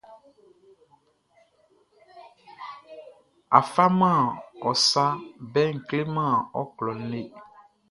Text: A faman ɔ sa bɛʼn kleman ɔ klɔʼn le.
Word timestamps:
A 3.57 3.59
faman 3.73 4.21
ɔ 4.67 4.71
sa 4.89 5.05
bɛʼn 5.53 5.75
kleman 5.87 6.33
ɔ 6.59 6.61
klɔʼn 6.77 6.99
le. 7.11 7.21